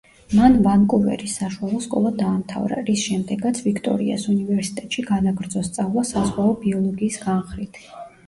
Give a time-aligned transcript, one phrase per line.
[0.37, 7.79] მან ვანკუვერის საშუალო სკოლა დაამთავრა, რის შემდეგაც ვიქტორიას უნივერსიტეტში განაგრძო სწავლა საზღვაო ბიოლოგიის განხრით.